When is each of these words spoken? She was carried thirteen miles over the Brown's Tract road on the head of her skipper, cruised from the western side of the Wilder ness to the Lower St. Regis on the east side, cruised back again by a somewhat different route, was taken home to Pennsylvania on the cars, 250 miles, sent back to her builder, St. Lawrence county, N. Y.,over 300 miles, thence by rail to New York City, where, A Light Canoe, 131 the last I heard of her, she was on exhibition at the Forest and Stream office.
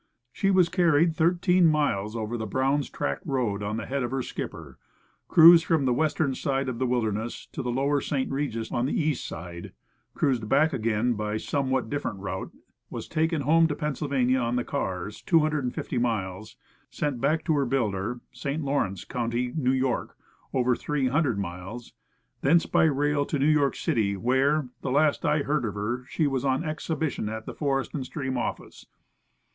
She 0.33 0.49
was 0.49 0.67
carried 0.67 1.15
thirteen 1.15 1.67
miles 1.67 2.15
over 2.15 2.35
the 2.35 2.47
Brown's 2.47 2.89
Tract 2.89 3.21
road 3.23 3.61
on 3.61 3.77
the 3.77 3.85
head 3.85 4.01
of 4.01 4.09
her 4.09 4.23
skipper, 4.23 4.79
cruised 5.27 5.63
from 5.65 5.85
the 5.85 5.93
western 5.93 6.33
side 6.33 6.67
of 6.67 6.79
the 6.79 6.87
Wilder 6.87 7.11
ness 7.11 7.45
to 7.51 7.61
the 7.61 7.69
Lower 7.71 8.01
St. 8.01 8.31
Regis 8.31 8.71
on 8.71 8.87
the 8.87 8.99
east 8.99 9.23
side, 9.23 9.73
cruised 10.15 10.49
back 10.49 10.73
again 10.73 11.13
by 11.13 11.35
a 11.35 11.39
somewhat 11.39 11.87
different 11.87 12.17
route, 12.17 12.51
was 12.89 13.07
taken 13.07 13.41
home 13.41 13.67
to 13.67 13.75
Pennsylvania 13.75 14.39
on 14.39 14.55
the 14.55 14.63
cars, 14.63 15.21
250 15.21 15.99
miles, 15.99 16.55
sent 16.89 17.21
back 17.21 17.43
to 17.43 17.53
her 17.53 17.65
builder, 17.67 18.21
St. 18.31 18.63
Lawrence 18.63 19.05
county, 19.05 19.49
N. 19.55 19.79
Y.,over 19.83 20.75
300 20.75 21.37
miles, 21.37 21.93
thence 22.41 22.65
by 22.65 22.85
rail 22.85 23.23
to 23.23 23.37
New 23.37 23.45
York 23.45 23.75
City, 23.75 24.17
where, 24.17 24.51
A 24.51 24.57
Light 24.57 24.61
Canoe, 24.61 24.93
131 24.93 24.93
the 24.93 24.97
last 25.05 25.25
I 25.27 25.37
heard 25.43 25.63
of 25.65 25.75
her, 25.75 26.05
she 26.09 26.25
was 26.25 26.43
on 26.43 26.63
exhibition 26.63 27.29
at 27.29 27.45
the 27.45 27.53
Forest 27.53 27.93
and 27.93 28.03
Stream 28.03 28.35
office. 28.35 28.87